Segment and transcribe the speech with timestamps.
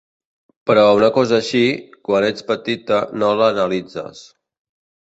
[0.69, 1.61] Però una cosa així,
[2.09, 4.29] quan ets petita no l’analitzes.